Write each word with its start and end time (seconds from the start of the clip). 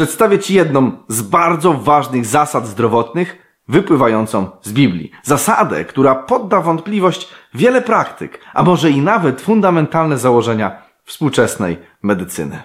przedstawię 0.00 0.38
Ci 0.38 0.54
jedną 0.54 0.92
z 1.08 1.22
bardzo 1.22 1.72
ważnych 1.72 2.26
zasad 2.26 2.66
zdrowotnych 2.66 3.36
wypływającą 3.68 4.50
z 4.62 4.72
Biblii. 4.72 5.10
Zasadę, 5.22 5.84
która 5.84 6.14
podda 6.14 6.60
wątpliwość 6.60 7.28
wiele 7.54 7.82
praktyk, 7.82 8.40
a 8.54 8.62
może 8.62 8.90
i 8.90 9.00
nawet 9.00 9.40
fundamentalne 9.40 10.18
założenia 10.18 10.82
współczesnej 11.04 11.78
medycyny. 12.02 12.62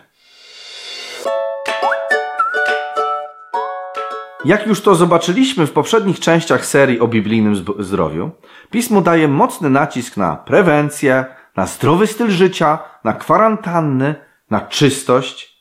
Jak 4.46 4.67
już 4.67 4.81
to 4.81 4.96
zobaczyliśmy 4.96 5.67
w 5.67 5.72
poprzednich 5.72 6.20
częściach 6.20 6.65
serii 6.65 6.99
o 6.99 7.08
biblijnym 7.08 7.56
zdrowiu, 7.79 8.31
pismo 8.70 9.02
daje 9.02 9.28
mocny 9.28 9.70
nacisk 9.70 10.17
na 10.17 10.36
prewencję, 10.36 11.26
na 11.56 11.65
zdrowy 11.65 12.08
styl 12.08 12.29
życia, 12.29 12.79
na 13.04 13.13
kwarantanny, 13.13 14.15
na 14.49 14.62
czystość 14.62 15.54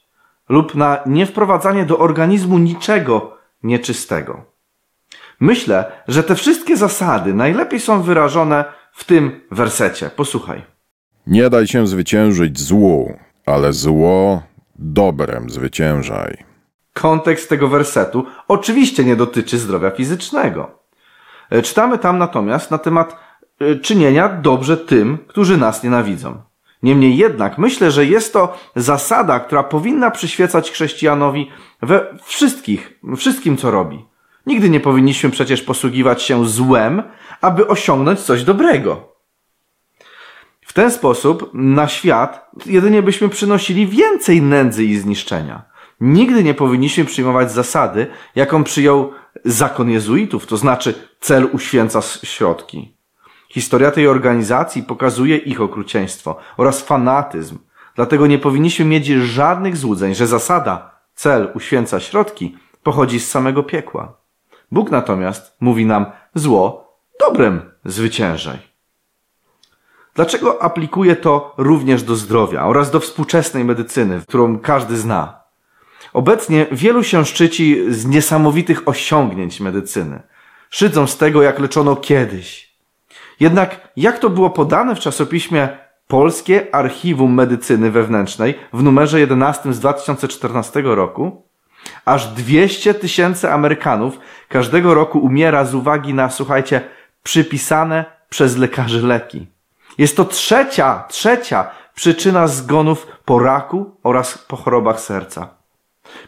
lub 0.48 0.74
na 0.74 0.98
niewprowadzanie 1.06 1.84
do 1.84 1.98
organizmu 1.98 2.58
niczego 2.58 3.36
nieczystego. 3.62 4.44
Myślę, 5.40 5.92
że 6.08 6.22
te 6.22 6.34
wszystkie 6.34 6.76
zasady 6.76 7.34
najlepiej 7.34 7.80
są 7.80 8.02
wyrażone 8.02 8.64
w 8.92 9.04
tym 9.04 9.40
wersecie. 9.50 10.10
Posłuchaj. 10.16 10.62
Nie 11.26 11.50
daj 11.50 11.66
się 11.66 11.86
zwyciężyć 11.86 12.60
złu, 12.60 13.18
ale 13.46 13.72
zło 13.72 14.42
dobrem 14.76 15.50
zwyciężaj. 15.50 16.44
Kontekst 16.92 17.48
tego 17.48 17.68
wersetu 17.68 18.26
oczywiście 18.48 19.04
nie 19.04 19.16
dotyczy 19.16 19.58
zdrowia 19.58 19.90
fizycznego. 19.90 20.78
Czytamy 21.62 21.98
tam 21.98 22.18
natomiast 22.18 22.70
na 22.70 22.78
temat 22.78 23.16
e, 23.60 23.76
czynienia 23.76 24.28
dobrze 24.28 24.76
tym, 24.76 25.18
którzy 25.26 25.56
nas 25.56 25.82
nienawidzą. 25.82 26.42
Niemniej 26.84 27.16
jednak 27.16 27.58
myślę, 27.58 27.90
że 27.90 28.06
jest 28.06 28.32
to 28.32 28.58
zasada, 28.76 29.40
która 29.40 29.62
powinna 29.62 30.10
przyświecać 30.10 30.70
chrześcijanowi 30.70 31.50
we 31.82 32.18
wszystkich, 32.24 33.00
wszystkim 33.16 33.56
co 33.56 33.70
robi. 33.70 34.04
Nigdy 34.46 34.70
nie 34.70 34.80
powinniśmy 34.80 35.30
przecież 35.30 35.62
posługiwać 35.62 36.22
się 36.22 36.46
złem, 36.46 37.02
aby 37.40 37.66
osiągnąć 37.66 38.20
coś 38.20 38.44
dobrego. 38.44 39.14
W 40.60 40.72
ten 40.72 40.90
sposób 40.90 41.50
na 41.54 41.88
świat 41.88 42.50
jedynie 42.66 43.02
byśmy 43.02 43.28
przynosili 43.28 43.86
więcej 43.86 44.42
nędzy 44.42 44.84
i 44.84 44.96
zniszczenia. 44.96 45.62
Nigdy 46.00 46.44
nie 46.44 46.54
powinniśmy 46.54 47.04
przyjmować 47.04 47.52
zasady, 47.52 48.06
jaką 48.34 48.64
przyjął 48.64 49.12
zakon 49.44 49.90
jezuitów, 49.90 50.46
to 50.46 50.56
znaczy 50.56 50.94
cel 51.20 51.48
uświęca 51.52 52.00
środki. 52.02 52.93
Historia 53.54 53.90
tej 53.90 54.08
organizacji 54.08 54.82
pokazuje 54.82 55.36
ich 55.36 55.60
okrucieństwo 55.60 56.36
oraz 56.56 56.82
fanatyzm. 56.82 57.58
Dlatego 57.94 58.26
nie 58.26 58.38
powinniśmy 58.38 58.84
mieć 58.84 59.06
żadnych 59.06 59.76
złudzeń, 59.76 60.14
że 60.14 60.26
zasada 60.26 60.90
cel 61.14 61.50
uświęca 61.54 62.00
środki 62.00 62.58
pochodzi 62.82 63.20
z 63.20 63.30
samego 63.30 63.62
piekła. 63.62 64.12
Bóg 64.72 64.90
natomiast 64.90 65.56
mówi 65.60 65.86
nam 65.86 66.06
zło 66.34 66.94
dobrem 67.20 67.60
zwyciężaj. 67.84 68.58
Dlaczego 70.14 70.62
aplikuje 70.62 71.16
to 71.16 71.54
również 71.56 72.02
do 72.02 72.16
zdrowia 72.16 72.66
oraz 72.66 72.90
do 72.90 73.00
współczesnej 73.00 73.64
medycyny, 73.64 74.20
którą 74.28 74.58
każdy 74.58 74.96
zna? 74.96 75.40
Obecnie 76.12 76.66
wielu 76.72 77.02
się 77.02 77.24
szczyci 77.24 77.84
z 77.88 78.06
niesamowitych 78.06 78.88
osiągnięć 78.88 79.60
medycyny. 79.60 80.22
Szydzą 80.70 81.06
z 81.06 81.16
tego, 81.16 81.42
jak 81.42 81.58
leczono 81.58 81.96
kiedyś. 81.96 82.73
Jednak 83.40 83.88
jak 83.96 84.18
to 84.18 84.30
było 84.30 84.50
podane 84.50 84.94
w 84.94 85.00
czasopiśmie 85.00 85.68
Polskie 86.08 86.74
Archiwum 86.74 87.34
Medycyny 87.34 87.90
Wewnętrznej 87.90 88.54
w 88.72 88.82
numerze 88.82 89.20
11 89.20 89.72
z 89.72 89.80
2014 89.80 90.82
roku, 90.84 91.42
aż 92.04 92.26
200 92.26 92.94
tysięcy 92.94 93.50
Amerykanów 93.52 94.18
każdego 94.48 94.94
roku 94.94 95.18
umiera 95.18 95.64
z 95.64 95.74
uwagi 95.74 96.14
na, 96.14 96.30
słuchajcie, 96.30 96.80
przypisane 97.22 98.04
przez 98.28 98.56
lekarzy 98.56 99.02
leki. 99.02 99.46
Jest 99.98 100.16
to 100.16 100.24
trzecia, 100.24 101.04
trzecia 101.08 101.70
przyczyna 101.94 102.46
zgonów 102.46 103.06
po 103.24 103.38
raku 103.38 103.96
oraz 104.02 104.38
po 104.38 104.56
chorobach 104.56 105.00
serca. 105.00 105.48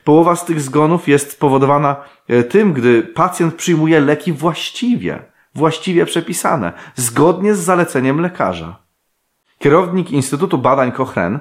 Połowa 0.05 0.37
z 0.37 0.45
tych 0.45 0.61
zgonów 0.61 1.09
jest 1.09 1.33
spowodowana 1.33 1.97
e, 2.29 2.43
tym, 2.43 2.73
gdy 2.73 3.03
pacjent 3.03 3.55
przyjmuje 3.55 4.01
leki 4.01 4.33
właściwie, 4.33 5.23
właściwie 5.57 6.07
przepisane, 6.07 6.73
zgodnie 6.95 7.55
z 7.55 7.59
zaleceniem 7.59 8.21
lekarza. 8.21 8.77
Kierownik 9.59 10.11
Instytutu 10.11 10.59
Badań 10.59 10.93
Cochrane, 10.93 11.41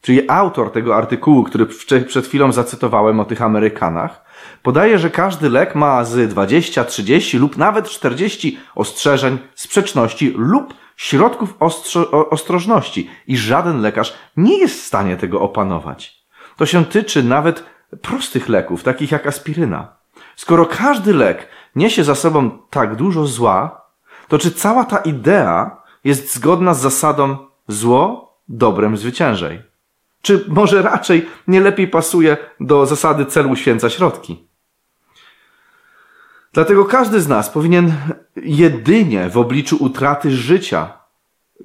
czyli 0.00 0.30
autor 0.30 0.72
tego 0.72 0.96
artykułu, 0.96 1.44
który 1.44 1.66
przed 2.06 2.26
chwilą 2.26 2.52
zacytowałem 2.52 3.20
o 3.20 3.24
tych 3.24 3.42
Amerykanach, 3.42 4.24
podaje, 4.62 4.98
że 4.98 5.10
każdy 5.10 5.50
lek 5.50 5.74
ma 5.74 6.04
z 6.04 6.30
20, 6.30 6.84
30 6.84 7.38
lub 7.38 7.56
nawet 7.56 7.88
40 7.88 8.58
ostrzeżeń, 8.74 9.38
sprzeczności 9.54 10.34
lub 10.36 10.74
środków 10.96 11.54
ostrożności 12.30 13.10
i 13.26 13.36
żaden 13.36 13.80
lekarz 13.80 14.14
nie 14.36 14.58
jest 14.58 14.82
w 14.82 14.86
stanie 14.86 15.16
tego 15.16 15.40
opanować. 15.40 16.24
To 16.56 16.66
się 16.66 16.84
tyczy 16.84 17.22
nawet 17.22 17.64
prostych 18.02 18.48
leków, 18.48 18.82
takich 18.82 19.10
jak 19.10 19.26
aspiryna. 19.26 19.96
Skoro 20.36 20.66
każdy 20.66 21.12
lek 21.12 21.48
niesie 21.76 22.04
za 22.04 22.14
sobą 22.14 22.58
tak 22.70 22.96
dużo 22.96 23.26
zła, 23.26 23.82
to 24.28 24.38
czy 24.38 24.50
cała 24.50 24.84
ta 24.84 24.98
idea 24.98 25.82
jest 26.04 26.34
zgodna 26.34 26.74
z 26.74 26.80
zasadą 26.80 27.36
zło 27.68 28.34
dobrem 28.48 28.96
zwyciężaj? 28.96 29.62
Czy 30.22 30.44
może 30.48 30.82
raczej 30.82 31.28
nie 31.48 31.60
lepiej 31.60 31.88
pasuje 31.88 32.36
do 32.60 32.86
zasady 32.86 33.26
celu 33.26 33.56
święca 33.56 33.90
środki? 33.90 34.48
Dlatego 36.52 36.84
każdy 36.84 37.20
z 37.20 37.28
nas 37.28 37.50
powinien 37.50 37.92
jedynie 38.36 39.30
w 39.30 39.38
obliczu 39.38 39.76
utraty 39.80 40.30
życia 40.30 40.98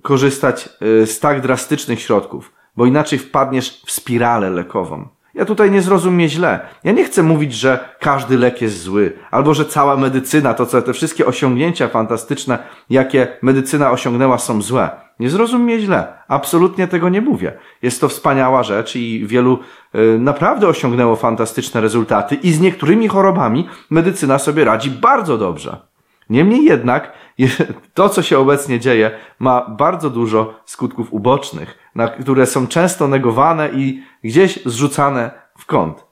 korzystać 0.01 0.69
y, 0.81 1.07
z 1.07 1.19
tak 1.19 1.41
drastycznych 1.41 2.01
środków, 2.01 2.51
bo 2.75 2.85
inaczej 2.85 3.19
wpadniesz 3.19 3.81
w 3.85 3.91
spiralę 3.91 4.49
lekową. 4.49 5.07
Ja 5.39 5.45
tutaj 5.45 5.71
nie 5.71 5.81
zrozum 5.81 6.21
źle. 6.21 6.59
Ja 6.83 6.91
nie 6.91 7.03
chcę 7.03 7.23
mówić, 7.23 7.53
że 7.53 7.79
każdy 7.99 8.37
lek 8.37 8.61
jest 8.61 8.81
zły, 8.81 9.13
albo 9.31 9.53
że 9.53 9.65
cała 9.65 9.97
medycyna, 9.97 10.53
to 10.53 10.65
co 10.65 10.81
te 10.81 10.93
wszystkie 10.93 11.25
osiągnięcia 11.25 11.87
fantastyczne, 11.87 12.57
jakie 12.89 13.27
medycyna 13.41 13.91
osiągnęła, 13.91 14.37
są 14.37 14.61
złe. 14.61 14.89
Nie 15.19 15.29
zrozum 15.29 15.69
źle. 15.79 16.07
Absolutnie 16.27 16.87
tego 16.87 17.09
nie 17.09 17.21
mówię. 17.21 17.53
Jest 17.81 18.01
to 18.01 18.09
wspaniała 18.09 18.63
rzecz 18.63 18.95
i 18.95 19.27
wielu 19.27 19.59
y, 19.95 20.19
naprawdę 20.19 20.67
osiągnęło 20.67 21.15
fantastyczne 21.15 21.81
rezultaty 21.81 22.35
i 22.35 22.51
z 22.51 22.59
niektórymi 22.59 23.07
chorobami 23.07 23.67
medycyna 23.89 24.39
sobie 24.39 24.65
radzi 24.65 24.91
bardzo 24.91 25.37
dobrze. 25.37 25.77
Niemniej 26.29 26.65
jednak 26.65 27.13
to, 27.93 28.09
co 28.09 28.21
się 28.21 28.39
obecnie 28.39 28.79
dzieje, 28.79 29.11
ma 29.39 29.69
bardzo 29.69 30.09
dużo 30.09 30.53
skutków 30.65 31.13
ubocznych, 31.13 31.77
na, 31.99 32.07
które 32.07 32.45
są 32.45 32.67
często 32.67 33.07
negowane 33.07 33.69
i 33.69 34.03
gdzieś 34.23 34.59
zrzucane 34.65 35.31
w 35.57 35.65
kąt. 35.65 36.05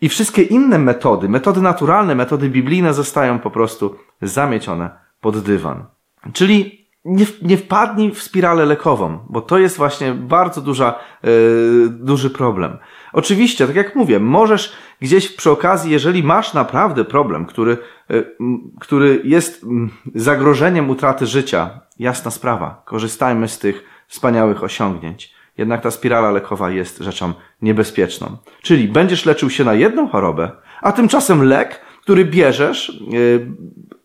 I 0.00 0.08
wszystkie 0.08 0.42
inne 0.42 0.78
metody, 0.78 1.28
metody 1.28 1.60
naturalne, 1.60 2.14
metody 2.14 2.50
biblijne 2.50 2.94
zostają 2.94 3.38
po 3.38 3.50
prostu 3.50 3.96
zamiecione 4.22 4.90
pod 5.20 5.38
dywan. 5.38 5.84
Czyli 6.32 6.88
nie, 7.04 7.26
nie 7.42 7.56
wpadnij 7.56 8.10
w 8.14 8.22
spiralę 8.22 8.66
lekową, 8.66 9.18
bo 9.28 9.40
to 9.40 9.58
jest 9.58 9.76
właśnie 9.76 10.12
bardzo 10.14 10.60
duża, 10.60 10.98
yy, 11.22 11.88
duży 11.88 12.30
problem. 12.30 12.78
Oczywiście, 13.12 13.66
tak 13.66 13.76
jak 13.76 13.96
mówię, 13.96 14.20
możesz 14.20 14.72
gdzieś 15.00 15.28
przy 15.36 15.50
okazji, 15.50 15.92
jeżeli 15.92 16.22
masz 16.22 16.54
naprawdę 16.54 17.04
problem, 17.04 17.46
który, 17.46 17.76
yy, 18.08 18.34
który 18.80 19.20
jest 19.24 19.66
zagrożeniem 20.14 20.90
utraty 20.90 21.26
życia, 21.26 21.80
jasna 21.98 22.30
sprawa, 22.30 22.82
korzystajmy 22.84 23.48
z 23.48 23.58
tych 23.58 23.97
wspaniałych 24.08 24.62
osiągnięć. 24.62 25.34
Jednak 25.58 25.80
ta 25.80 25.90
spirala 25.90 26.30
lekowa 26.30 26.70
jest 26.70 26.98
rzeczą 26.98 27.32
niebezpieczną. 27.62 28.36
Czyli 28.62 28.88
będziesz 28.88 29.24
leczył 29.26 29.50
się 29.50 29.64
na 29.64 29.74
jedną 29.74 30.08
chorobę, 30.08 30.50
a 30.82 30.92
tymczasem 30.92 31.42
lek, 31.42 31.80
który 32.02 32.24
bierzesz, 32.24 33.02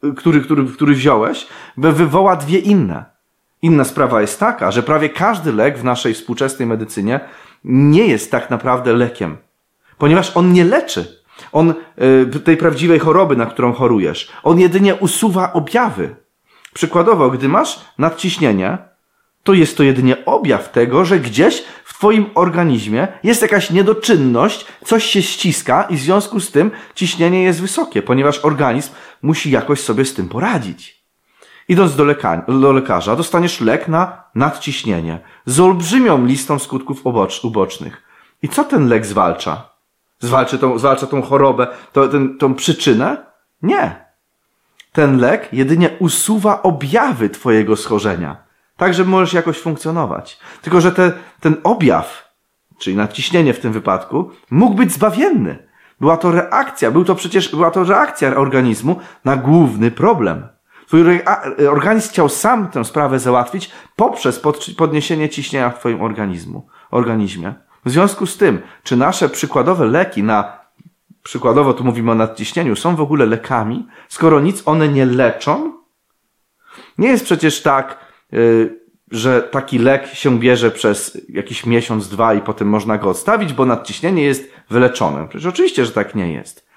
yy, 0.04 0.14
który, 0.16 0.42
który, 0.42 0.66
który 0.66 0.96
wziąłeś, 0.96 1.48
wywoła 1.78 2.36
dwie 2.36 2.60
inne. 2.60 3.06
Inna 3.62 3.84
sprawa 3.84 4.22
jest 4.22 4.40
taka, 4.40 4.72
że 4.72 4.84
prawie 4.84 5.10
każdy 5.10 5.54
lek 5.54 5.78
w 5.78 5.84
naszej 5.84 6.14
współczesnej 6.14 6.68
medycynie 6.68 7.20
nie 7.64 8.08
jest 8.08 8.32
tak 8.32 8.50
naprawdę 8.50 8.94
lekiem, 8.94 9.38
ponieważ 9.98 10.38
on 10.38 10.54
nie 10.54 10.66
leczy. 10.66 11.24
On 11.52 11.74
yy, 12.34 12.40
tej 12.40 12.58
prawdziwej 12.58 13.00
choroby, 13.00 13.36
na 13.36 13.46
którą 13.46 13.74
chorujesz, 13.74 14.32
on 14.44 14.60
jedynie 14.60 14.96
usuwa 14.96 15.54
objawy. 15.54 16.16
Przykładowo, 16.74 17.30
gdy 17.30 17.50
masz 17.50 17.80
nadciśnienie, 17.98 18.78
to 19.44 19.54
jest 19.54 19.78
to 19.78 19.84
jedynie 19.84 20.26
objaw 20.26 20.72
tego, 20.72 21.06
że 21.06 21.20
gdzieś 21.20 21.64
w 21.84 21.94
Twoim 21.94 22.26
organizmie 22.36 23.08
jest 23.24 23.42
jakaś 23.42 23.70
niedoczynność, 23.70 24.66
coś 24.86 25.06
się 25.06 25.22
ściska 25.22 25.84
i 25.84 25.98
w 25.98 26.00
związku 26.00 26.40
z 26.40 26.52
tym 26.52 26.72
ciśnienie 26.96 27.44
jest 27.44 27.62
wysokie, 27.62 28.02
ponieważ 28.02 28.40
organizm 28.40 28.92
musi 29.22 29.52
jakoś 29.52 29.80
sobie 29.80 30.06
z 30.06 30.14
tym 30.14 30.30
poradzić. 30.30 31.04
Idąc 31.68 31.96
do, 31.96 32.04
leka 32.04 32.46
do 32.48 32.72
lekarza, 32.72 33.16
dostaniesz 33.16 33.62
lek 33.62 33.88
na 33.88 34.24
nadciśnienie 34.36 35.20
z 35.46 35.60
olbrzymią 35.60 36.26
listą 36.26 36.60
skutków 36.60 37.02
ubocznych. 37.44 38.04
I 38.42 38.50
co 38.50 38.64
ten 38.64 38.88
lek 38.88 39.06
zwalcza? 39.06 39.70
Zwalczy 40.20 40.60
tą, 40.60 40.80
zwalcza 40.80 41.08
tą 41.08 41.22
chorobę, 41.22 41.68
to, 41.94 42.08
ten, 42.08 42.38
tą 42.38 42.54
przyczynę? 42.56 43.26
Nie. 43.62 44.06
Ten 44.92 45.20
lek 45.20 45.50
jedynie 45.54 45.90
usuwa 46.00 46.62
objawy 46.62 47.30
twojego 47.30 47.76
schorzenia. 47.76 48.43
Tak, 48.84 48.94
że 48.94 49.06
możesz 49.06 49.34
jakoś 49.34 49.60
funkcjonować. 49.60 50.40
Tylko, 50.62 50.82
że 50.82 50.92
te, 50.92 51.12
ten 51.40 51.56
objaw, 51.64 52.34
czyli 52.80 52.96
nadciśnienie 52.96 53.54
w 53.54 53.60
tym 53.60 53.74
wypadku, 53.74 54.32
mógł 54.52 54.76
być 54.76 54.92
zbawienny. 54.92 55.68
Była 56.00 56.18
to 56.18 56.32
reakcja, 56.32 56.92
był 56.92 57.06
to 57.06 57.16
przecież, 57.16 57.50
była 57.50 57.72
to 57.72 57.84
reakcja 57.84 58.36
organizmu 58.36 59.00
na 59.26 59.36
główny 59.36 59.92
problem. 59.92 60.48
Twój 60.88 61.22
organizm 61.72 62.10
chciał 62.10 62.30
sam 62.30 62.68
tę 62.68 62.86
sprawę 62.86 63.20
załatwić 63.20 63.72
poprzez 63.96 64.42
podniesienie 64.78 65.30
ciśnienia 65.30 65.70
w 65.70 65.80
Twoim 65.80 66.02
organizmu, 66.02 66.68
organizmie. 66.92 67.54
W 67.86 67.90
związku 67.90 68.26
z 68.26 68.38
tym, 68.38 68.62
czy 68.84 68.98
nasze 68.98 69.30
przykładowe 69.30 69.86
leki 69.86 70.24
na, 70.24 70.58
przykładowo 71.24 71.74
tu 71.74 71.84
mówimy 71.84 72.12
o 72.12 72.16
nadciśnieniu, 72.16 72.76
są 72.76 72.96
w 72.96 73.02
ogóle 73.02 73.26
lekami, 73.26 73.88
skoro 74.10 74.40
nic 74.40 74.64
one 74.66 74.88
nie 74.88 75.06
leczą? 75.06 75.74
Nie 76.98 77.08
jest 77.08 77.26
przecież 77.26 77.62
tak, 77.62 78.13
że 79.12 79.42
taki 79.42 79.80
lek 79.80 80.08
się 80.08 80.40
bierze 80.40 80.72
przez 80.72 81.22
jakiś 81.30 81.66
miesiąc, 81.66 82.10
dwa 82.10 82.34
i 82.34 82.42
potem 82.42 82.68
można 82.68 82.98
go 82.98 83.10
odstawić, 83.10 83.54
bo 83.54 83.66
nadciśnienie 83.66 84.24
jest 84.24 84.52
wyleczone. 84.70 85.28
Przecież 85.28 85.46
oczywiście, 85.46 85.86
że 85.86 85.92
tak 85.92 86.16
nie 86.16 86.34
jest. 86.34 86.68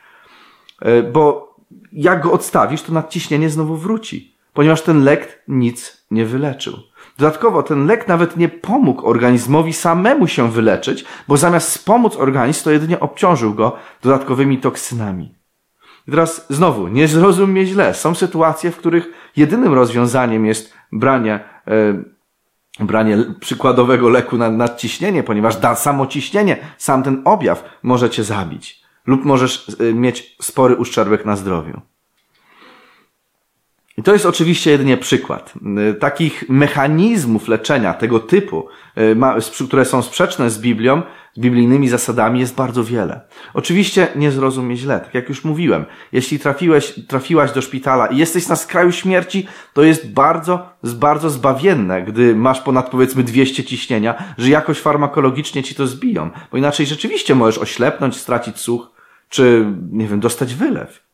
Yy, 0.82 1.02
bo 1.02 1.56
jak 1.92 2.22
go 2.22 2.32
odstawisz, 2.32 2.82
to 2.82 2.92
nadciśnienie 2.92 3.50
znowu 3.50 3.76
wróci, 3.76 4.36
ponieważ 4.52 4.82
ten 4.82 5.04
lek 5.04 5.42
nic 5.48 6.06
nie 6.10 6.24
wyleczył. 6.24 6.74
Dodatkowo 7.18 7.62
ten 7.62 7.86
lek 7.86 8.08
nawet 8.08 8.36
nie 8.36 8.48
pomógł 8.48 9.06
organizmowi 9.06 9.72
samemu 9.72 10.26
się 10.26 10.50
wyleczyć, 10.50 11.04
bo 11.28 11.36
zamiast 11.36 11.70
wspomóc 11.70 12.16
organizm, 12.16 12.64
to 12.64 12.70
jedynie 12.70 13.00
obciążył 13.00 13.54
go 13.54 13.76
dodatkowymi 14.02 14.58
toksynami. 14.58 15.34
I 16.08 16.10
teraz 16.10 16.46
znowu, 16.50 16.88
nie 16.88 17.08
zrozum 17.08 17.50
mnie 17.50 17.66
źle. 17.66 17.94
Są 17.94 18.14
sytuacje, 18.14 18.70
w 18.70 18.76
których 18.76 19.08
jedynym 19.36 19.74
rozwiązaniem 19.74 20.46
jest 20.46 20.74
branie, 20.92 21.40
e, 22.80 22.84
branie 22.84 23.18
przykładowego 23.40 24.08
leku 24.08 24.38
na 24.38 24.50
nadciśnienie, 24.50 25.22
ponieważ 25.22 25.56
da 25.56 25.74
samo 25.74 26.06
ciśnienie, 26.06 26.56
sam 26.78 27.02
ten 27.02 27.22
objaw 27.24 27.64
może 27.82 28.10
cię 28.10 28.24
zabić. 28.24 28.82
Lub 29.06 29.24
możesz 29.24 29.68
e, 29.80 29.94
mieć 29.94 30.36
spory 30.42 30.76
uszczerbek 30.76 31.24
na 31.24 31.36
zdrowiu. 31.36 31.80
I 33.98 34.02
to 34.02 34.12
jest 34.12 34.26
oczywiście 34.26 34.70
jedynie 34.70 34.96
przykład. 34.96 35.54
Y, 35.90 35.94
takich 35.94 36.44
mechanizmów 36.48 37.48
leczenia 37.48 37.94
tego 37.94 38.20
typu, 38.20 38.68
y, 39.60 39.66
które 39.66 39.84
są 39.84 40.02
sprzeczne 40.02 40.50
z 40.50 40.58
Biblią, 40.58 41.02
biblijnymi 41.38 41.88
zasadami, 41.88 42.40
jest 42.40 42.54
bardzo 42.54 42.84
wiele. 42.84 43.20
Oczywiście 43.54 44.08
nie 44.16 44.30
zrozumie 44.30 44.76
źle, 44.76 45.00
tak 45.00 45.14
jak 45.14 45.28
już 45.28 45.44
mówiłem. 45.44 45.84
Jeśli 46.12 46.38
trafiłeś, 46.38 46.94
trafiłaś 47.08 47.52
do 47.52 47.62
szpitala 47.62 48.06
i 48.06 48.16
jesteś 48.16 48.48
na 48.48 48.56
skraju 48.56 48.92
śmierci, 48.92 49.46
to 49.72 49.82
jest 49.82 50.12
bardzo, 50.12 50.68
bardzo 50.84 51.30
zbawienne, 51.30 52.02
gdy 52.02 52.36
masz 52.36 52.60
ponad 52.60 52.90
powiedzmy 52.90 53.22
200 53.22 53.64
ciśnienia, 53.64 54.14
że 54.38 54.50
jakoś 54.50 54.78
farmakologicznie 54.78 55.62
ci 55.62 55.74
to 55.74 55.86
zbiją. 55.86 56.30
Bo 56.50 56.58
inaczej 56.58 56.86
rzeczywiście 56.86 57.34
możesz 57.34 57.58
oślepnąć, 57.58 58.16
stracić 58.16 58.58
słuch, 58.58 58.90
czy, 59.28 59.66
nie 59.90 60.08
wiem, 60.08 60.20
dostać 60.20 60.54
wylew. 60.54 61.06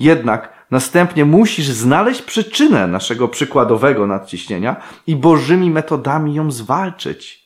Jednak 0.00 0.62
Następnie 0.72 1.24
musisz 1.24 1.66
znaleźć 1.66 2.22
przyczynę 2.22 2.86
naszego 2.86 3.28
przykładowego 3.28 4.06
nadciśnienia 4.06 4.76
i 5.06 5.16
bożymi 5.16 5.70
metodami 5.70 6.34
ją 6.34 6.50
zwalczyć. 6.50 7.41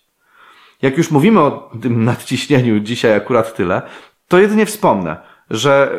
Jak 0.83 0.99
już 0.99 1.11
mówimy 1.11 1.41
o 1.41 1.71
tym 1.83 2.05
nadciśnieniu 2.13 2.81
dzisiaj 2.81 3.15
akurat 3.15 3.57
tyle, 3.57 3.83
to 4.29 4.39
jedynie 4.39 4.67
wspomnę, 4.67 5.17
że, 5.51 5.99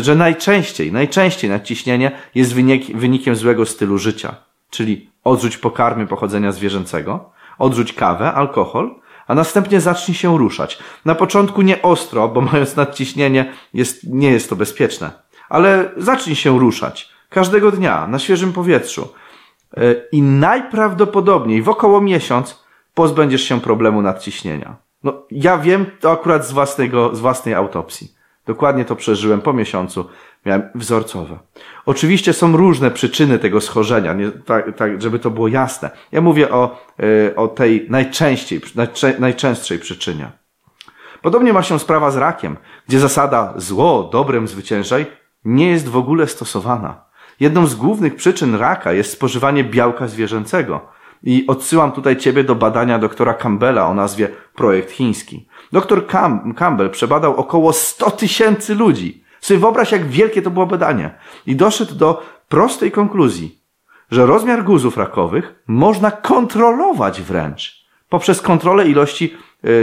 że 0.00 0.14
najczęściej, 0.14 0.92
najczęściej 0.92 1.50
nadciśnienie 1.50 2.12
jest 2.34 2.54
wynik, 2.54 2.96
wynikiem 2.96 3.36
złego 3.36 3.66
stylu 3.66 3.98
życia. 3.98 4.34
Czyli 4.70 5.10
odrzuć 5.24 5.56
pokarmy 5.56 6.06
pochodzenia 6.06 6.52
zwierzęcego, 6.52 7.30
odrzuć 7.58 7.92
kawę, 7.92 8.32
alkohol, 8.32 8.94
a 9.26 9.34
następnie 9.34 9.80
zacznij 9.80 10.14
się 10.14 10.38
ruszać. 10.38 10.78
Na 11.04 11.14
początku 11.14 11.62
nie 11.62 11.82
ostro, 11.82 12.28
bo 12.28 12.40
mając 12.40 12.76
nadciśnienie 12.76 13.52
jest, 13.74 14.04
nie 14.04 14.30
jest 14.30 14.50
to 14.50 14.56
bezpieczne 14.56 15.26
ale 15.48 15.90
zacznij 15.96 16.36
się 16.36 16.58
ruszać. 16.58 17.08
Każdego 17.28 17.70
dnia, 17.70 18.06
na 18.06 18.18
świeżym 18.18 18.52
powietrzu. 18.52 19.08
E, 19.76 19.80
I 20.12 20.22
najprawdopodobniej 20.22 21.62
w 21.62 21.68
około 21.68 22.00
miesiąc 22.00 22.65
pozbędziesz 22.96 23.42
się 23.42 23.60
problemu 23.60 24.02
nadciśnienia. 24.02 24.76
No, 25.04 25.22
ja 25.30 25.58
wiem 25.58 25.86
to 26.00 26.10
akurat 26.12 26.46
z, 26.46 26.52
własnego, 26.52 27.16
z 27.16 27.20
własnej 27.20 27.54
autopsji. 27.54 28.12
Dokładnie 28.46 28.84
to 28.84 28.96
przeżyłem 28.96 29.40
po 29.40 29.52
miesiącu. 29.52 30.08
Miałem 30.46 30.62
wzorcowe. 30.74 31.38
Oczywiście 31.86 32.32
są 32.32 32.56
różne 32.56 32.90
przyczyny 32.90 33.38
tego 33.38 33.60
schorzenia, 33.60 34.12
nie, 34.12 34.30
tak, 34.30 34.76
tak, 34.76 35.02
żeby 35.02 35.18
to 35.18 35.30
było 35.30 35.48
jasne. 35.48 35.90
Ja 36.12 36.20
mówię 36.20 36.50
o, 36.50 36.78
e, 37.28 37.36
o 37.36 37.48
tej 37.48 37.86
najczęściej, 37.90 38.60
najczęstszej 39.18 39.78
przyczynie. 39.78 40.30
Podobnie 41.22 41.52
ma 41.52 41.62
się 41.62 41.78
sprawa 41.78 42.10
z 42.10 42.16
rakiem, 42.16 42.56
gdzie 42.88 43.00
zasada 43.00 43.54
zło 43.56 44.08
dobrem 44.12 44.48
zwyciężaj 44.48 45.06
nie 45.44 45.70
jest 45.70 45.88
w 45.88 45.96
ogóle 45.96 46.26
stosowana. 46.26 47.04
Jedną 47.40 47.66
z 47.66 47.74
głównych 47.74 48.16
przyczyn 48.16 48.54
raka 48.54 48.92
jest 48.92 49.12
spożywanie 49.12 49.64
białka 49.64 50.08
zwierzęcego. 50.08 50.95
I 51.22 51.44
odsyłam 51.46 51.92
tutaj 51.92 52.16
Ciebie 52.16 52.44
do 52.44 52.54
badania 52.54 52.98
doktora 52.98 53.34
Campbella 53.34 53.88
o 53.88 53.94
nazwie 53.94 54.28
Projekt 54.54 54.90
Chiński. 54.90 55.48
Doktor 55.72 56.06
Cam 56.06 56.54
Campbell 56.54 56.90
przebadał 56.90 57.36
około 57.36 57.72
100 57.72 58.10
tysięcy 58.10 58.74
ludzi. 58.74 59.24
Sobie 59.40 59.60
wyobraź, 59.60 59.92
jak 59.92 60.06
wielkie 60.06 60.42
to 60.42 60.50
było 60.50 60.66
badanie. 60.66 61.10
I 61.46 61.56
doszedł 61.56 61.94
do 61.94 62.22
prostej 62.48 62.90
konkluzji, 62.90 63.58
że 64.10 64.26
rozmiar 64.26 64.64
guzów 64.64 64.96
rakowych 64.96 65.62
można 65.66 66.10
kontrolować 66.10 67.22
wręcz 67.22 67.86
poprzez 68.08 68.40
kontrolę 68.40 68.88
ilości 68.88 69.34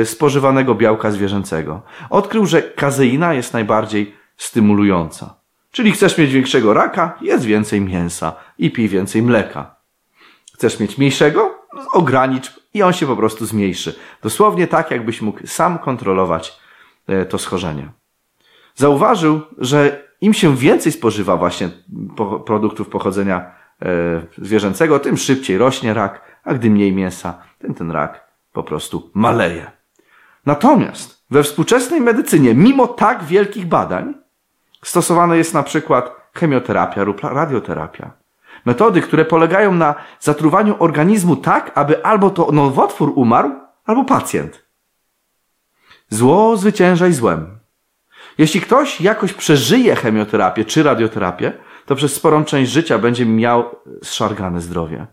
y, 0.02 0.06
spożywanego 0.06 0.76
białka 0.76 1.12
zwierzęcego. 1.12 1.82
Odkrył, 2.10 2.46
że 2.46 2.62
kazeina 2.62 3.34
jest 3.34 3.54
najbardziej 3.54 4.16
stymulująca. 4.38 5.36
Czyli 5.72 5.92
chcesz 5.92 6.18
mieć 6.18 6.32
większego 6.34 6.74
raka, 6.74 7.18
jedz 7.22 7.46
więcej 7.46 7.82
mięsa 7.82 8.34
i 8.58 8.72
pij 8.72 8.90
więcej 8.90 9.22
mleka. 9.22 9.73
Chcesz 10.64 10.80
mieć 10.80 10.98
mniejszego? 10.98 11.60
Ogranicz 11.94 12.60
i 12.74 12.84
on 12.84 12.94
się 12.94 13.08
po 13.08 13.16
prostu 13.16 13.46
zmniejszy. 13.46 13.96
Dosłownie 14.22 14.68
tak, 14.68 14.92
jakbyś 14.92 15.22
mógł 15.22 15.48
sam 15.48 15.80
kontrolować 15.80 16.60
e, 17.08 17.26
to 17.26 17.38
schorzenie. 17.38 17.90
Zauważył, 18.76 19.42
że 19.58 20.04
im 20.22 20.34
się 20.34 20.56
więcej 20.58 20.92
spożywa 20.92 21.38
właśnie 21.38 21.70
produktów 22.46 22.90
pochodzenia 22.90 23.52
e, 23.82 24.22
zwierzęcego, 24.38 25.00
tym 25.00 25.18
szybciej 25.18 25.58
rośnie 25.58 25.94
rak, 25.94 26.22
a 26.44 26.54
gdy 26.54 26.70
mniej 26.70 26.94
mięsa, 26.94 27.38
tym 27.60 27.74
ten 27.74 27.92
rak 27.92 28.28
po 28.54 28.64
prostu 28.64 29.12
maleje. 29.14 29.72
Natomiast 30.46 31.24
we 31.32 31.44
współczesnej 31.44 32.02
medycynie, 32.02 32.54
mimo 32.54 32.88
tak 32.88 33.24
wielkich 33.24 33.66
badań, 33.66 34.14
Stosowana 34.84 35.36
jest 35.36 35.54
na 35.54 35.64
przykład 35.64 36.16
chemioterapia 36.34 37.04
lub 37.04 37.22
radioterapia. 37.24 38.23
Metody, 38.66 39.02
które 39.02 39.26
polegają 39.26 39.74
na 39.74 39.96
zatruwaniu 40.20 40.76
organizmu 40.80 41.36
tak, 41.36 41.72
aby 41.76 42.06
albo 42.06 42.30
to 42.30 42.52
nowotwór 42.52 43.12
umarł, 43.16 43.52
albo 43.86 44.06
pacjent. 44.06 44.66
Zło 46.10 46.58
zwyciężaj 46.58 47.14
złem. 47.14 47.60
Jeśli 48.38 48.62
ktoś 48.62 49.02
jakoś 49.02 49.34
przeżyje 49.34 49.96
chemioterapię 49.96 50.66
czy 50.66 50.84
radioterapię, 50.84 51.54
to 51.86 51.96
przez 51.96 52.14
sporą 52.14 52.46
część 52.46 52.72
życia 52.72 53.00
będzie 53.00 53.26
miał 53.26 53.76
zszargane 54.04 54.62
zdrowie. 54.62 55.08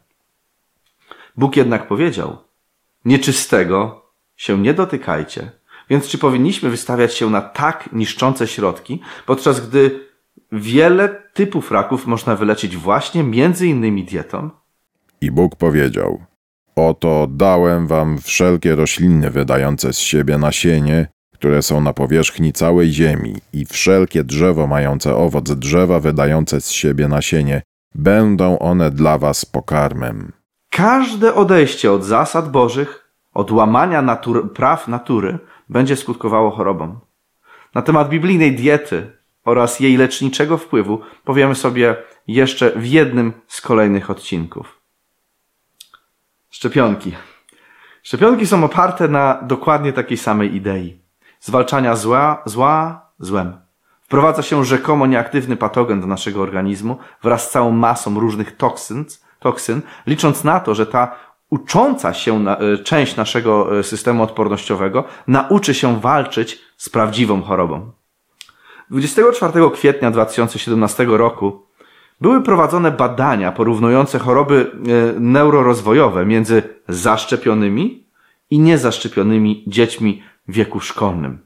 Bóg 1.36 1.56
jednak 1.56 1.88
powiedział, 1.88 2.36
nieczystego 3.04 4.06
się 4.36 4.58
nie 4.58 4.74
dotykajcie, 4.74 5.50
więc 5.90 6.08
czy 6.08 6.18
powinniśmy 6.18 6.70
wystawiać 6.70 7.14
się 7.14 7.30
na 7.30 7.40
tak 7.40 7.92
niszczące 7.92 8.48
środki, 8.48 9.02
podczas 9.26 9.68
gdy 9.68 10.09
wiele 10.52 11.08
typów 11.08 11.70
raków 11.70 12.06
można 12.06 12.36
wyleczyć 12.36 12.76
właśnie 12.76 13.22
między 13.22 13.66
innymi 13.66 14.04
dietą? 14.04 14.50
I 15.20 15.30
Bóg 15.30 15.56
powiedział: 15.56 16.22
Oto 16.76 17.26
dałem 17.30 17.86
wam 17.86 18.18
wszelkie 18.18 18.74
rośliny 18.74 19.30
wydające 19.30 19.92
z 19.92 19.98
siebie 19.98 20.38
nasienie, 20.38 21.06
które 21.34 21.62
są 21.62 21.80
na 21.80 21.92
powierzchni 21.92 22.52
całej 22.52 22.92
ziemi, 22.92 23.34
i 23.52 23.66
wszelkie 23.66 24.24
drzewo 24.24 24.66
mające 24.66 25.16
owoc 25.16 25.44
drzewa 25.44 26.00
wydające 26.00 26.60
z 26.60 26.70
siebie 26.70 27.08
nasienie, 27.08 27.62
będą 27.94 28.58
one 28.58 28.90
dla 28.90 29.18
was 29.18 29.44
pokarmem. 29.44 30.32
Każde 30.70 31.34
odejście 31.34 31.92
od 31.92 32.04
zasad 32.04 32.50
Bożych, 32.50 33.10
od 33.34 33.50
łamania 33.50 34.02
natur, 34.02 34.52
praw 34.52 34.88
natury, 34.88 35.38
będzie 35.68 35.96
skutkowało 35.96 36.50
chorobą. 36.50 36.98
Na 37.74 37.82
temat 37.82 38.08
biblijnej 38.08 38.56
diety 38.56 39.19
oraz 39.50 39.80
jej 39.80 39.96
leczniczego 39.96 40.58
wpływu 40.58 41.00
powiemy 41.24 41.54
sobie 41.54 41.96
jeszcze 42.26 42.70
w 42.70 42.86
jednym 42.86 43.32
z 43.48 43.60
kolejnych 43.60 44.10
odcinków. 44.10 44.80
Szczepionki. 46.50 47.12
Szczepionki 48.02 48.46
są 48.46 48.64
oparte 48.64 49.08
na 49.08 49.40
dokładnie 49.42 49.92
takiej 49.92 50.16
samej 50.16 50.54
idei. 50.54 51.00
zwalczania 51.40 51.96
zła, 51.96 52.42
zła 52.44 53.06
złem. 53.18 53.56
Wprowadza 54.02 54.42
się 54.42 54.64
rzekomo 54.64 55.06
nieaktywny 55.06 55.56
patogen 55.56 56.00
do 56.00 56.06
naszego 56.06 56.42
organizmu 56.42 56.98
wraz 57.22 57.48
z 57.48 57.50
całą 57.50 57.70
masą 57.72 58.20
różnych 58.20 58.56
toksyn, 58.56 59.04
toksyn 59.38 59.80
licząc 60.06 60.44
na 60.44 60.60
to, 60.60 60.74
że 60.74 60.86
ta 60.86 61.16
ucząca 61.50 62.14
się 62.14 62.38
na, 62.38 62.58
e, 62.58 62.78
część 62.78 63.16
naszego 63.16 63.78
e, 63.78 63.82
systemu 63.82 64.22
odpornościowego 64.22 65.04
nauczy 65.26 65.74
się 65.74 66.00
walczyć 66.00 66.58
z 66.76 66.88
prawdziwą 66.88 67.42
chorobą. 67.42 67.92
24 68.90 69.70
kwietnia 69.70 70.10
2017 70.10 71.04
roku 71.08 71.62
były 72.20 72.42
prowadzone 72.42 72.90
badania 72.90 73.52
porównujące 73.52 74.18
choroby 74.18 74.70
e, 75.16 75.20
neurorozwojowe 75.20 76.26
między 76.26 76.62
zaszczepionymi 76.88 78.06
i 78.50 78.58
niezaszczepionymi 78.58 79.64
dziećmi 79.66 80.22
w 80.48 80.52
wieku 80.52 80.80
szkolnym. 80.80 81.38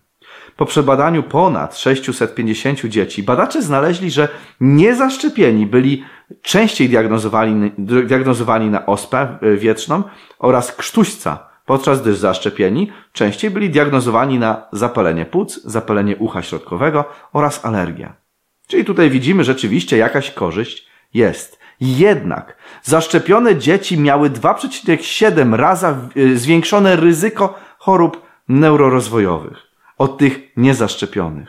Po 0.57 0.67
przebadaniu 0.67 1.23
ponad 1.23 1.77
650 1.79 2.81
dzieci, 2.85 3.23
badacze 3.23 3.63
znaleźli, 3.63 4.11
że 4.11 4.29
niezaszczepieni 4.61 5.67
byli 5.67 6.05
częściej 6.43 6.89
diagnozowani, 6.89 7.73
diagnozowani 7.79 8.71
na 8.71 8.87
ospę 8.87 9.39
wietrzną 9.57 10.03
oraz 10.39 10.77
krztuśca, 10.77 11.54
podczas 11.67 12.03
gdy 12.03 12.15
zaszczepieni 12.15 12.93
częściej 13.13 13.51
byli 13.51 13.71
diagnozowani 13.71 14.39
na 14.39 14.67
zapalenie 14.73 15.27
płuc, 15.27 15.61
zapalenie 15.65 16.17
ucha 16.17 16.43
środkowego 16.43 17.05
oraz 17.33 17.65
alergię. 17.65 18.13
Czyli 18.67 18.85
tutaj 18.85 19.11
widzimy 19.11 19.45
rzeczywiście 19.45 19.97
jakaś 19.97 20.31
korzyść 20.31 20.87
jest. 21.15 21.59
Jednak 21.81 22.57
zaszczepione 22.83 23.57
dzieci 23.57 24.01
miały 24.01 24.31
2,7 24.31 25.55
razy 25.55 25.87
zwiększone 26.35 26.97
ryzyko 26.97 27.59
chorób 27.79 28.23
neurorozwojowych 28.49 29.59
od 29.99 30.19
tych 30.19 30.57
niezaszczepionych. 30.57 31.49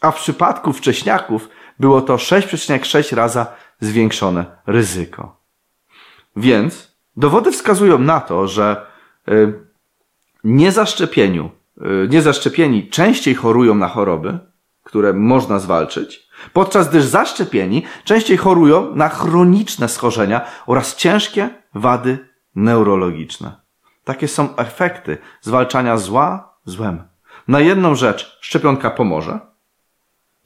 A 0.00 0.10
w 0.10 0.16
przypadku 0.16 0.72
wcześniaków 0.72 1.48
było 1.80 2.00
to 2.00 2.16
6,6 2.16 3.14
razy 3.14 3.44
zwiększone 3.80 4.44
ryzyko. 4.66 5.36
Więc 6.36 6.96
dowody 7.16 7.52
wskazują 7.52 7.98
na 7.98 8.20
to, 8.20 8.48
że 8.48 8.86
niezaszczepieniu, 10.44 11.50
y, 12.04 12.08
niezaszczepieni 12.10 12.88
częściej 12.88 13.34
chorują 13.34 13.74
na 13.74 13.88
choroby, 13.88 14.38
które 14.82 15.12
można 15.12 15.58
zwalczyć, 15.58 16.28
podczas 16.52 16.88
gdyż 16.88 17.04
zaszczepieni 17.04 17.82
częściej 18.04 18.36
chorują 18.36 18.94
na 18.96 19.08
chroniczne 19.08 19.88
schorzenia 19.88 20.40
oraz 20.66 20.96
ciężkie 20.96 21.48
wady 21.74 22.28
neurologiczne. 22.54 23.60
Takie 24.04 24.28
są 24.28 24.56
efekty 24.56 25.18
zwalczania 25.40 25.96
zła 25.96 26.56
złem. 26.64 27.02
Na 27.48 27.60
jedną 27.60 27.94
rzecz 27.94 28.38
szczepionka 28.40 28.90
pomoże, 28.90 29.40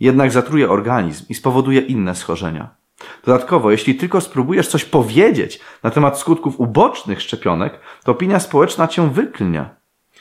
jednak 0.00 0.32
zatruje 0.32 0.70
organizm 0.70 1.25
i 1.28 1.35
spowoduje 1.35 1.80
inne 1.80 2.14
schorzenia. 2.14 2.77
Dodatkowo, 3.25 3.71
jeśli 3.71 3.95
tylko 3.95 4.21
spróbujesz 4.21 4.69
coś 4.69 4.85
powiedzieć 4.85 5.61
na 5.83 5.90
temat 5.90 6.19
skutków 6.19 6.61
ubocznych 6.61 7.23
szczepionek, 7.23 7.81
to 8.05 8.12
opinia 8.12 8.40
społeczna 8.40 8.88
cię 8.88 9.11
wyklnie. 9.11 9.78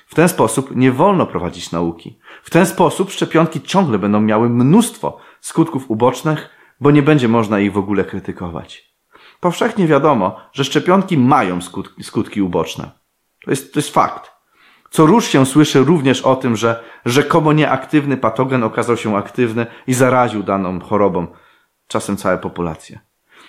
W 0.08 0.16
ten 0.16 0.30
sposób 0.30 0.76
nie 0.76 0.92
wolno 0.92 1.26
prowadzić 1.26 1.72
nauki. 1.72 2.20
W 2.44 2.50
ten 2.50 2.66
sposób 2.66 3.12
szczepionki 3.12 3.62
ciągle 3.62 4.00
będą 4.00 4.22
miały 4.22 4.50
mnóstwo 4.50 5.18
skutków 5.42 5.92
ubocznych, 5.92 6.50
bo 6.80 6.92
nie 6.92 7.04
będzie 7.04 7.28
można 7.28 7.60
ich 7.60 7.74
w 7.74 7.78
ogóle 7.78 8.04
krytykować. 8.04 8.94
Powszechnie 9.40 9.88
wiadomo, 9.88 10.40
że 10.54 10.64
szczepionki 10.64 11.18
mają 11.18 11.62
skutki, 11.62 12.04
skutki 12.04 12.42
uboczne. 12.42 12.92
To 13.46 13.52
jest, 13.52 13.74
to 13.74 13.80
jest 13.80 13.94
fakt. 13.94 14.32
Co 14.90 15.06
róż 15.06 15.28
się 15.28 15.46
słyszy 15.46 15.80
również 15.80 16.22
o 16.22 16.36
tym, 16.36 16.56
że 16.56 16.84
rzekomo 17.06 17.54
nieaktywny 17.54 18.18
patogen 18.18 18.64
okazał 18.64 18.98
się 18.98 19.18
aktywny 19.18 19.66
i 19.88 19.94
zaraził 19.94 20.44
daną 20.44 20.80
chorobą 20.80 21.28
czasem 21.88 22.18
całe 22.18 22.38
populacje. 22.38 23.00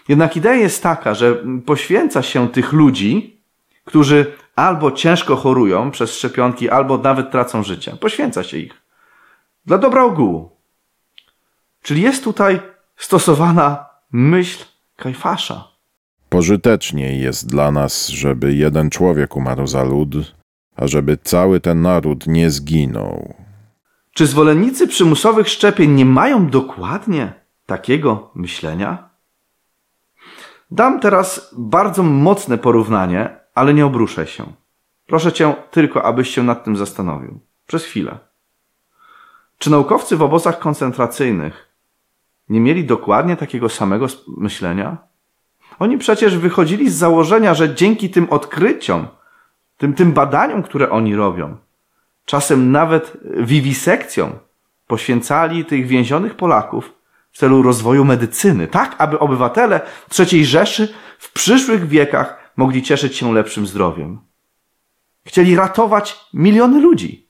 Jednak 0.08 0.36
idea 0.36 0.54
jest 0.54 0.82
taka, 0.82 1.14
że 1.14 1.44
poświęca 1.66 2.22
się 2.22 2.48
tych 2.48 2.72
ludzi, 2.72 3.40
którzy 3.84 4.32
albo 4.56 4.92
ciężko 4.92 5.36
chorują 5.36 5.90
przez 5.90 6.14
szczepionki, 6.14 6.70
albo 6.70 6.98
nawet 6.98 7.30
tracą 7.30 7.62
życie. 7.62 7.96
Poświęca 8.00 8.42
się 8.42 8.58
ich. 8.58 8.72
Dla 9.66 9.78
dobra 9.78 10.04
ogółu. 10.04 10.50
Czyli 11.82 12.02
jest 12.02 12.24
tutaj 12.24 12.60
stosowana 12.96 13.86
myśl 14.12 14.64
Kajfasza. 14.96 15.64
Pożyteczniej 16.28 17.20
jest 17.20 17.46
dla 17.46 17.70
nas, 17.70 18.08
żeby 18.08 18.54
jeden 18.54 18.90
człowiek 18.90 19.36
umarł 19.36 19.66
za 19.66 19.84
lud, 19.84 20.08
a 20.76 20.86
żeby 20.86 21.16
cały 21.16 21.60
ten 21.60 21.82
naród 21.82 22.26
nie 22.26 22.50
zginął. 22.50 23.34
Czy 24.14 24.26
zwolennicy 24.26 24.88
przymusowych 24.88 25.48
szczepień 25.48 25.90
nie 25.90 26.04
mają 26.04 26.46
dokładnie 26.50 27.32
takiego 27.68 28.30
myślenia? 28.34 29.08
Dam 30.70 31.00
teraz 31.00 31.54
bardzo 31.58 32.02
mocne 32.02 32.58
porównanie, 32.58 33.40
ale 33.54 33.74
nie 33.74 33.86
obruszę 33.86 34.26
się. 34.26 34.44
Proszę 35.06 35.32
cię 35.32 35.54
tylko, 35.70 36.04
abyś 36.04 36.30
się 36.30 36.42
nad 36.42 36.64
tym 36.64 36.76
zastanowił. 36.76 37.40
Przez 37.66 37.84
chwilę. 37.84 38.18
Czy 39.58 39.70
naukowcy 39.70 40.16
w 40.16 40.22
obozach 40.22 40.58
koncentracyjnych 40.58 41.68
nie 42.48 42.60
mieli 42.60 42.84
dokładnie 42.84 43.36
takiego 43.36 43.68
samego 43.68 44.06
myślenia? 44.36 44.96
Oni 45.78 45.98
przecież 45.98 46.38
wychodzili 46.38 46.90
z 46.90 46.94
założenia, 46.94 47.54
że 47.54 47.74
dzięki 47.74 48.10
tym 48.10 48.30
odkryciom, 48.30 49.06
tym, 49.76 49.94
tym 49.94 50.12
badaniom, 50.12 50.62
które 50.62 50.90
oni 50.90 51.16
robią, 51.16 51.56
czasem 52.24 52.72
nawet 52.72 53.16
wiwisekcjom, 53.24 54.30
poświęcali 54.86 55.64
tych 55.64 55.86
więzionych 55.86 56.34
Polaków 56.34 56.97
w 57.38 57.40
celu 57.40 57.62
rozwoju 57.62 58.04
medycyny, 58.04 58.66
tak 58.66 58.94
aby 58.98 59.18
obywatele 59.18 59.80
III 60.18 60.46
Rzeszy 60.46 60.94
w 61.18 61.32
przyszłych 61.32 61.88
wiekach 61.88 62.52
mogli 62.56 62.82
cieszyć 62.82 63.16
się 63.16 63.34
lepszym 63.34 63.66
zdrowiem. 63.66 64.20
Chcieli 65.26 65.56
ratować 65.56 66.16
miliony 66.34 66.80
ludzi. 66.80 67.28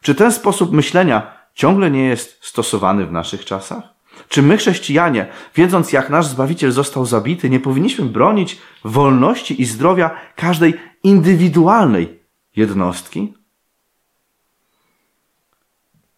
Czy 0.00 0.14
ten 0.14 0.32
sposób 0.32 0.72
myślenia 0.72 1.32
ciągle 1.54 1.90
nie 1.90 2.04
jest 2.04 2.38
stosowany 2.40 3.06
w 3.06 3.12
naszych 3.12 3.44
czasach? 3.44 3.82
Czy 4.28 4.42
my, 4.42 4.56
chrześcijanie, 4.56 5.26
wiedząc 5.54 5.92
jak 5.92 6.10
nasz 6.10 6.26
Zbawiciel 6.26 6.72
został 6.72 7.06
zabity, 7.06 7.50
nie 7.50 7.60
powinniśmy 7.60 8.04
bronić 8.04 8.58
wolności 8.84 9.62
i 9.62 9.64
zdrowia 9.64 10.10
każdej 10.36 10.74
indywidualnej 11.02 12.20
jednostki? 12.56 13.34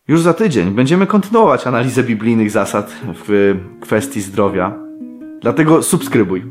Już 0.08 0.20
za 0.20 0.34
tydzień 0.34 0.70
będziemy 0.70 1.06
kontynuować 1.06 1.66
analizę 1.66 2.02
biblijnych 2.02 2.50
zasad 2.50 2.96
w 3.26 3.54
kwestii 3.80 4.20
zdrowia. 4.20 4.74
Dlatego 5.40 5.82
subskrybuj. 5.82 6.44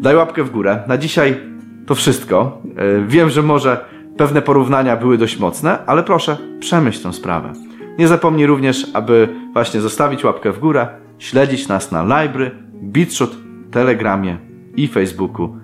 Daj 0.00 0.16
łapkę 0.16 0.44
w 0.44 0.50
górę. 0.50 0.82
Na 0.86 0.98
dzisiaj 0.98 1.40
to 1.86 1.94
wszystko. 1.94 2.62
E, 2.76 3.06
wiem, 3.06 3.30
że 3.30 3.42
może 3.42 3.84
pewne 4.16 4.42
porównania 4.42 4.96
były 4.96 5.18
dość 5.18 5.38
mocne, 5.38 5.86
ale 5.86 6.02
proszę, 6.02 6.36
przemyśl 6.60 7.02
tę 7.02 7.12
sprawę. 7.12 7.52
Nie 7.98 8.08
zapomnij 8.08 8.46
również, 8.46 8.86
aby 8.94 9.28
właśnie 9.52 9.80
zostawić 9.80 10.24
łapkę 10.24 10.52
w 10.52 10.58
górę, 10.58 10.88
śledzić 11.18 11.68
nas 11.68 11.92
na 11.92 12.22
Libry, 12.22 12.50
BitShoot, 12.82 13.36
Telegramie 13.70 14.38
i 14.76 14.88
Facebooku. 14.88 15.56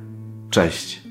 Cześć! 0.50 1.05